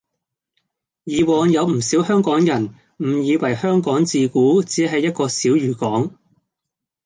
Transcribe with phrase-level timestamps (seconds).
[1.03, 6.15] 以往有唔少香港人誤以為香港自古只係一個小漁港